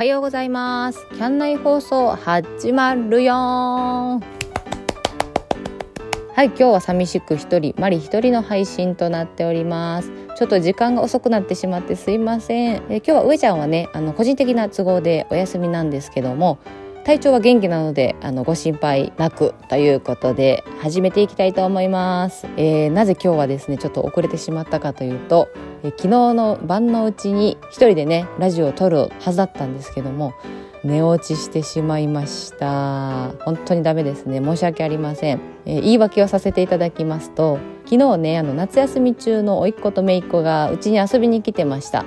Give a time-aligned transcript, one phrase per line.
[0.00, 1.06] はようございます。
[1.10, 3.34] キャン内放送始まるよ。
[3.34, 4.20] は
[6.38, 10.10] い今日は寂しく一人マリ一人の配信となっております。
[10.38, 12.82] ちょっと時間が遅くなってしまってすいません。
[12.88, 16.56] え今日は上ちゃんはねあの個人的な都合でお休みなんですけども
[17.10, 25.48] 体調は元気なのであのご心配なくということで始めていきたいと思います、えー、なぜ今日はですねちょっと遅れてしまったかというと、
[25.82, 30.34] えー、昨日の晩のうちに一人でねラジオを撮るはずだったんですけども
[30.84, 33.32] 寝落ちしてしまいました。
[33.44, 34.38] 本当にダメですね。
[34.38, 42.04] 申し訳ありません、えー、言い訳をさせていただきますと昨日ねあの夏休み中の甥っ子と姪っ子がうちに遊びに来てました。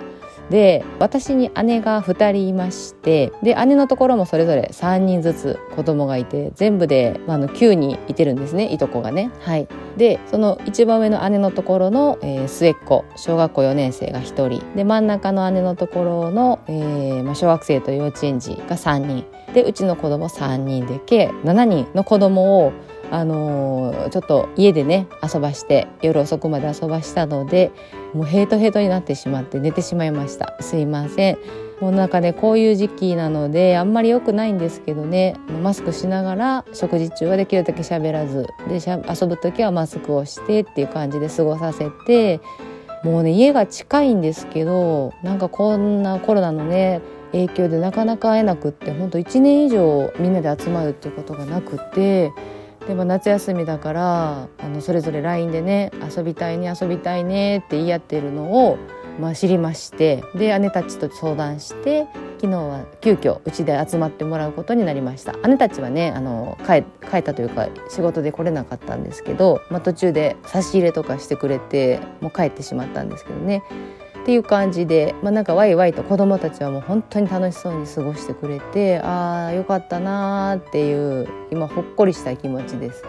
[0.54, 9.32] で私に姉が2人いましてで姉のところもそれぞれ3人ずつ子供がいて全部で、まあ、の9人いてるんですねいとこがね。
[9.40, 9.68] はい、
[9.98, 14.76] でその一番上の姉のところの、えー、末っ子小学校4年生が1人。
[14.76, 19.26] で真ん中の姉のところの、えーまあ、小学生と幼稚園児が3人。
[19.56, 22.74] でうちの子供3人で計7人の子供を
[23.12, 27.72] あの、ちょっと家でね遊ばして夜遅くまで遊ばしたので
[28.14, 30.56] もうヘイトヘイトになってしまって寝てしまいました。
[30.60, 31.38] すいません。
[31.82, 35.36] もうなんかねこういう時期なのであんまり良くないんですけどね。
[35.62, 38.48] マスクしながら食事中はできるだけ喋らず。
[38.68, 38.80] で
[39.10, 42.40] 遊ぶ時はマスクをしてっていう感じで過ごさせて。
[43.04, 47.02] もうね家が近いんですけどなんかこんなコロナのね
[47.34, 52.32] 影響でなかなか会えなくってほんと1年以上みんなで集まるっていうことがなくて
[52.88, 58.78] でも夏休みだからあのそれぞれ LINE でね遊びたいね遊びたいねって言い合ってるのを、
[59.20, 62.08] まあ、知りましてで姉たちと相談して
[62.40, 65.32] 昨日は急遽うちで集まってもらうことになりました。
[65.48, 73.64] 姉たちはねあの帰帰ったというか仕事で来れなかったんですけど、まあ、途中で差し入れとかしてくれてもう帰ってしまったんですけどね。
[74.24, 83.04] っていう感じで、まあ、なんかワイワイと子どもたちはもう本当に楽しそうに過ごしてくれてああよかったなーっていう今ほっこりした気持ちです。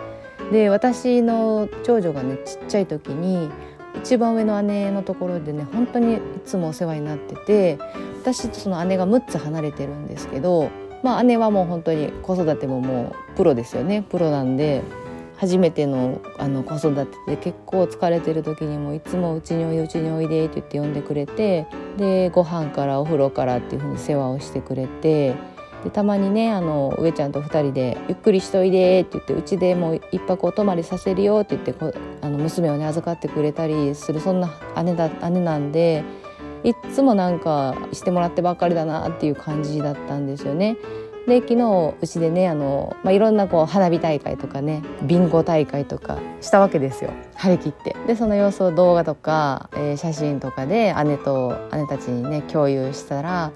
[0.51, 3.49] で私の長女がねちっちゃい時に
[3.97, 7.79] 一番上の姉のところでね本当にいつもお世話になってて
[8.21, 10.71] 私とその姉が6つ離れてるんですけど、
[11.05, 14.83] まあ、姉はもう本当に子育てももうプロですよねプロなんで
[15.37, 25.35] 初めてのあの子育てで結構疲れてる時にもいつも「うちにおいでうちにおいで」って言って呼んでくれてでご飯からお風呂からっていう風に世話をしてくれて
[25.83, 31.93] でたまにねあの上ちゃんと2人で「ゆっくりしといで」って言って「うちでもう一泊お泊まりさせるよ」って言ってこ
[32.23, 34.51] あの娘をね預かってくれたりするそんな
[34.83, 36.05] 姉だ姉なんで
[36.65, 40.77] いっつもなんかしてもらってばっかりだなっていう感じだったんですよね。
[41.27, 47.11] で昨日うちでねあの、まあ、いろんなこう花火大会とかねビンゴ大会とかしたわけですよ。
[47.35, 47.97] 張り切って。
[48.07, 53.53] でその様子を動画とか、えー、写真とかで姉と姉たちにね共有したら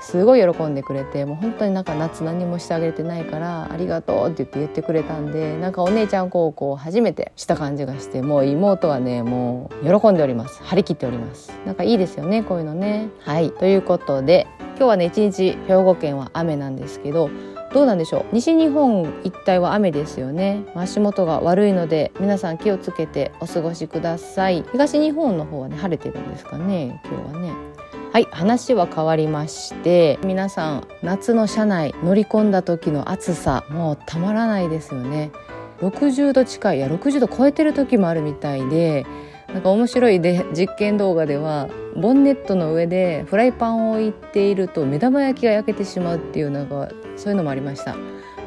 [0.00, 10.62] すごい喜んでくれてもう本当になんか夏何もしてあげてないからありがとうって言って言ってくれたんでなんかお姉ちゃん高校初めてした感じがしてもう妹はねもう喜んでおります。
[10.62, 11.52] 張り切っております。
[11.66, 13.08] なんかいいですよねこういうのね。
[13.20, 13.50] はい。
[13.50, 14.46] ということで
[14.76, 17.30] 今日はね一日兵庫県は雨なんですけど
[17.72, 18.24] どうなんでしょう？
[18.32, 20.64] 西日本一帯は雨ですよね。
[20.74, 24.64] 足元が悪いので皆さん気をつけてお過ごしください。
[24.72, 27.75] 東日本の方はね晴れてるんですかね今日はね。
[28.16, 35.30] はい話は変わりまして皆さん夏の車内乗り込んだ時の暑さもうたまらないですよね。
[35.82, 39.04] 60度近いいや60度超えてる時もあるみたいで
[39.52, 48.02] なんか面白いで実験動画ではボンネットの上でフライパンを置いていると目玉焼きが焼けてしまうっていうなんかそういうのもありました、ま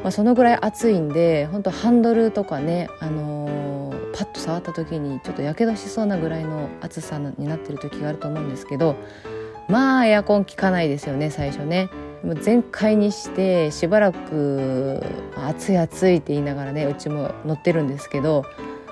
[0.06, 8.96] あ、そのぐらい暑いんで本当ハンドルとかね、あのー、パッと触った時にちょっとやけどしそうなぐらいの暑さになってる時があると思うんですけど
[9.70, 11.88] まあエアコン効かないですよね最初ね。
[12.22, 15.02] もう全開にしてしばらく
[15.36, 18.44] 暑い暑いって言いながらねうちも乗ってるんですけど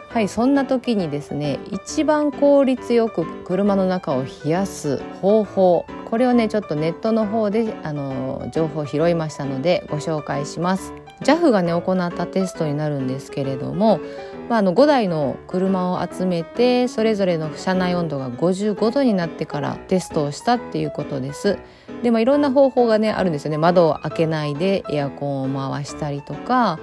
[0.09, 14.01] はいそんな時にですね一番効率よく車の中を冷やす方法これをねちょっとネットの方であの情報を拾いましたのでご紹介します JAF がね行ったテストになるんですけれども、
[14.49, 21.59] まあ、あの5台の車を集めてそれぞれの車内温度が55度になってからテストをしたっていうことです
[22.03, 26.79] で、まあ、いろんな方法がねあるんですよね窓を開けないでエアコンを回したりとか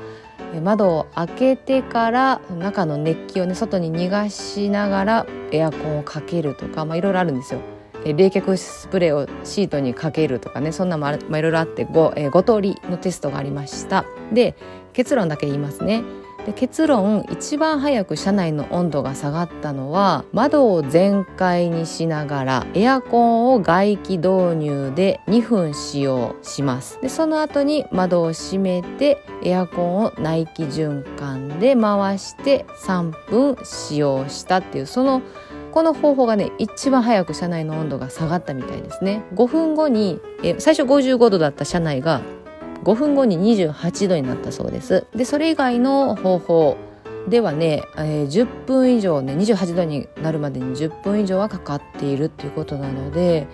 [0.63, 7.74] 窓を開けてから中の熱気をね外に逃がしながらエアコンをかけるとか、まあ、いろいろあるんですよ。
[8.13, 14.05] 冷却スプレーをシートにかけるとかねそんなも、まあ、いろいろあって 5, えー、5通りのテストがありました。
[14.33, 14.55] で
[14.93, 16.03] 結論だけ言いますね。
[16.45, 26.99] で結論一番早く車内の温度が下がったのは窓を全開にしながらエアコンを外気導入で2分使用します。
[27.01, 35.23] でその後に窓を閉めてエアコンを内気循環で回して3分使用したっていうその
[35.75, 39.23] この方法がね一番早く車内の温度が下がったみたいですね。
[39.33, 42.21] 5分後にえ最初55度だった車内が
[42.85, 45.05] 5分後に28度になったそうです。
[45.13, 46.77] でそれ以外の方法
[47.27, 53.45] ではね、えー、10分以上ね28度になるまでに10分以上はかかっているっていうことなので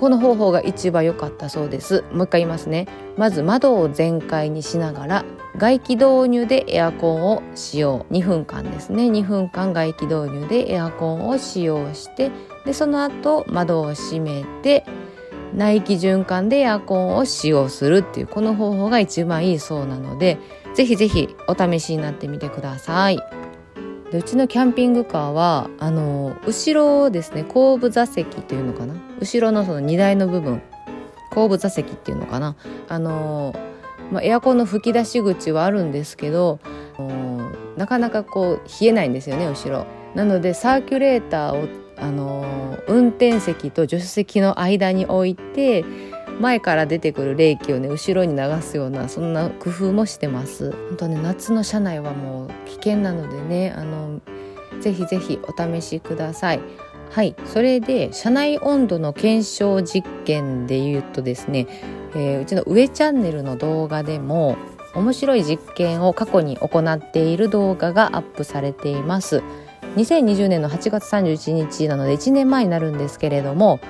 [0.00, 2.04] この方法が一番良かったそうです。
[2.12, 2.88] もう一回言いますね。
[3.18, 5.24] まず窓を全開にしながら
[5.58, 8.06] 外気導入でエアコンを使用。
[8.10, 9.10] 2分間ですね。
[9.10, 12.30] 2分間外気導入でエアコンを使用して
[12.64, 14.86] でその後窓を閉めて
[15.54, 20.38] 内気循環でエアコンを使用するっていうこの方法が一番いいそうなので
[20.74, 23.39] ぜひぜひお試しになってみてください。
[24.10, 28.94] でうちのキャンピングカーはあの後ろですね後部座席っていうのかな？
[29.20, 30.60] 後ろのその荷台の部分
[31.30, 32.56] 後部座席っていうのかな？
[32.88, 33.54] あの、
[34.10, 36.58] まあ、エアコンの吹き出し口はあるんですけど
[37.76, 39.86] なかなかこう冷えないんですよね後ろ。
[40.14, 45.84] なのでサーキュレーターをあの運転席と助手席の間に置いて
[46.40, 50.72] 前から出てくる冷気をね後ろに流すようなそんな工夫もしてます。
[50.72, 54.20] 本当ね夏の車内はもう危険なのでねあの
[54.80, 56.60] ぜひぜひお試しください。
[57.10, 57.34] はい。
[57.44, 61.66] それで車内温度の検証実験で言うとですね、
[62.14, 64.56] えー、うちの上チャンネルの動画でも
[64.94, 69.42] 面白い実験を過去に行っている動画がアップされています。
[69.96, 73.80] 2020年の8月31日なので1年前になるんですけれども、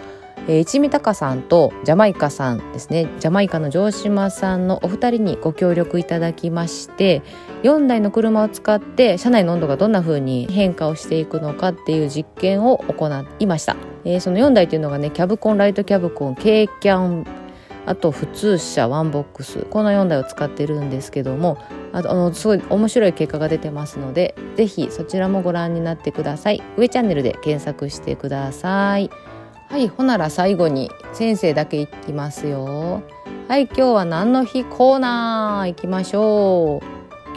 [0.51, 3.07] えー、一味隆さんとジャマイカさんですね。
[3.21, 7.23] ジャマイカの城島さんのお二人にご協力いただきまして
[7.63, 13.09] 4台の車を使って車内の温度がどんな風に変化をしていくのかっていう実験を行
[13.39, 17.25] いました、えー、その4台というのがねキャブコンライトキャブコン K キャン
[17.87, 21.59] あと普通車ワンボックスこの4台を使ってるんですけども
[21.93, 26.63] あとあのすごい面白い結果が出てますので是非そちらもご覧になってください。
[26.77, 29.11] 上チャンネルで検索してください。
[29.71, 33.05] はいほなら最後に先生だけいきますよ。
[33.47, 36.87] はい今日は何の日コーナー行きましょう。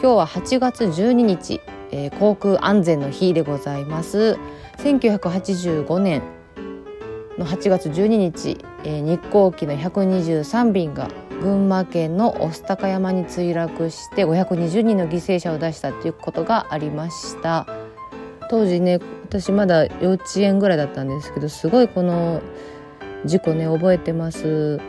[0.00, 1.60] 日は8月12日、
[1.92, 4.36] えー、航空安全の日でございます。
[4.78, 6.22] 1985年
[7.38, 11.08] の8月12日、えー、日航機の123便が
[11.40, 17.83] 群馬県の御巣鷹山に墜落して520人の犠牲者を出したということがありました。
[18.48, 22.40] 当時ね私まだ幼稚園ぐらいだったんですけどすごいこの
[23.24, 24.80] 事故ね覚えてます。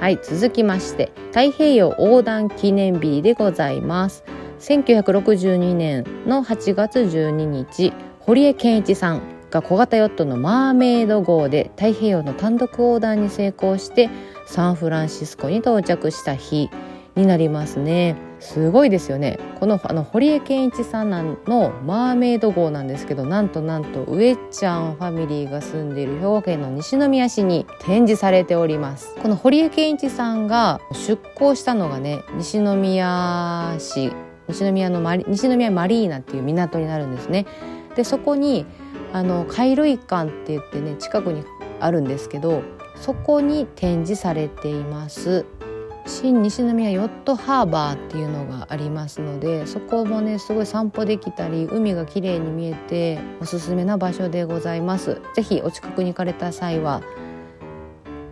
[0.00, 4.24] はい続きまして太平洋横断記念日でございます。
[4.60, 14.10] 1962年の8月12日堀江謙一さんが小型ヨットのマーメイド号で太平洋の単独横断に成功して
[14.46, 16.70] サンフランシスコに到着した日
[17.14, 18.16] になりますね。
[18.44, 19.38] すごいですよね。
[19.58, 21.10] このあの堀江謙一さん
[21.46, 29.14] のマーメイド号なんですけどなんとなんと上ちゃんファミリーが住んでいる兵庫県の西宮市に展示されております。
[29.22, 34.12] この堀江謙一さんが出港したのがね西宮市
[34.48, 37.46] 西宮のマリ西宮マリーナっていう港になるんですね。
[37.96, 38.66] でそこに
[39.14, 41.44] あの貝類館って言ってね近くに
[41.80, 42.62] あるんですけど
[42.94, 45.46] そこに展示されています。
[46.06, 55.20] 新西宮ヨットハーバーっていうのがありますのでそこもねすごい散歩できたり海が綺麗に見えておすすめな場所でございます。
[55.34, 57.02] ぜひお近くに行かれた際は、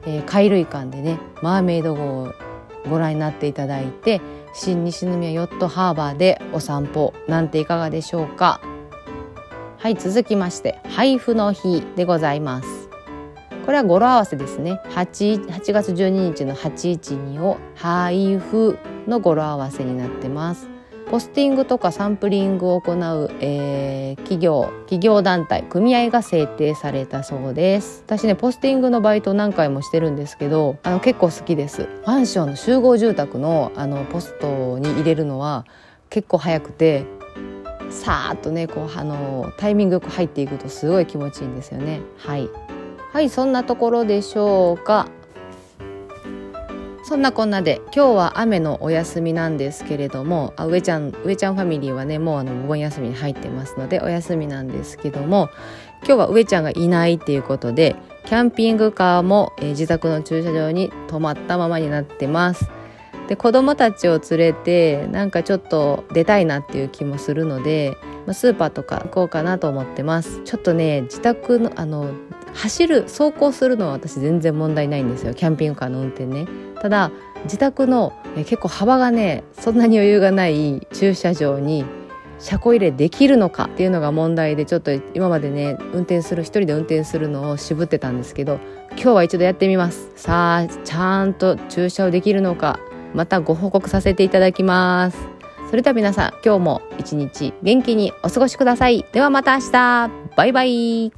[0.06, 2.32] えー、貝類館でねマーメイド号を
[2.88, 4.20] ご覧になっていただいて
[4.52, 8.60] 新西宮ヨットハーバーでお散歩なんていかがでしょうか。
[9.78, 12.81] はい続きまして配布の日でございます。
[13.64, 14.80] これは語呂合わせですね。
[14.90, 20.68] 8, 8月12日の812を配布の語呂合わせになってます。
[21.12, 28.02] ポスティングとかサンプリングを行う、えー、企業企業団体組合が制定されたそうです。
[28.06, 31.88] 私ねポスティングのバイト何回もしてるんですけどあの結構好きです。
[32.06, 35.66] マンションの集合住宅のあのポストに入れるのは
[36.08, 37.04] 結構早くて
[37.90, 42.00] さーっとねこうあのタイミングよく入っていくとすごい気持ちいいんですよね。
[42.16, 42.48] はい。
[43.12, 45.06] はいそんなところでしょうか
[47.04, 55.50] そんなこんなで今日は雨のお休みなんですけれどもあ上ちゃん上ちゃんファミリーはねもうあのお盆休みに入ってますのでお休みなんですけども
[56.06, 62.70] 今日は上ちゃんがいないっていうことでキャンピングカーも、えー、自宅の駐車場に止まったままになってます。
[63.28, 72.12] で子供たちを連れてなんかちょっと出たいなっていう気もするので、まあ、スーパーとか行こうかなと思ってますちょっとね自宅のあの
[72.54, 75.34] 走る走行するのは私全然問題ないんですよ。
[75.34, 76.46] キャンピングカーの運転ね。
[76.80, 77.10] ただ
[77.44, 81.84] 自宅の結構幅がねそんなに余裕がない駐車場に
[82.38, 88.58] 車庫入れできるのかっていうのが問題でちょっと今までね運転する一人で運転するのを渋ってたんですけど
[88.92, 90.10] 今日は一度やってみます。
[90.16, 92.80] さあちゃんと駐車をできるのか
[93.14, 95.18] またご報告させていただきます。
[95.70, 99.06] それでは皆さん今日も一日元気にお過ごしください。
[99.12, 100.10] ではまた明日。
[100.36, 101.12] バイバイ。